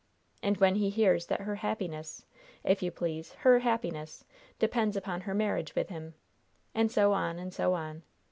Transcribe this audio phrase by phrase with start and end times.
[0.41, 2.25] And when he hears that her happiness,
[2.63, 4.25] if you please her happiness,
[4.57, 6.15] depends upon her marriage with him!
[6.73, 8.01] And so on and so on!